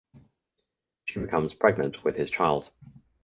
She 1.05 1.19
becomes 1.19 1.53
pregnant 1.53 2.03
with 2.03 2.15
his 2.15 2.31
child. 2.31 2.71